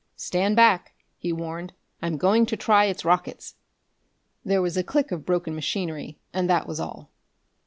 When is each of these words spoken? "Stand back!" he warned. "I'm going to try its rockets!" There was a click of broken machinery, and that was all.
"Stand 0.15 0.55
back!" 0.55 0.95
he 1.19 1.31
warned. 1.31 1.73
"I'm 2.01 2.17
going 2.17 2.47
to 2.47 2.57
try 2.57 2.85
its 2.85 3.05
rockets!" 3.05 3.53
There 4.43 4.59
was 4.59 4.75
a 4.75 4.83
click 4.83 5.11
of 5.11 5.27
broken 5.27 5.53
machinery, 5.53 6.17
and 6.33 6.49
that 6.49 6.65
was 6.65 6.79
all. 6.79 7.11